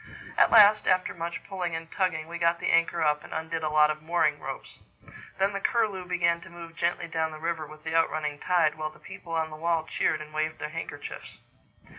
[0.35, 3.69] At last, after much pulling and tugging, we got the anchor up and undid a
[3.69, 4.79] lot of mooring ropes.
[5.37, 8.73] Then the Curlew began to move gently down the river with the out running tide,
[8.79, 11.37] while the people on the wall cheered and waved their handkerchiefs.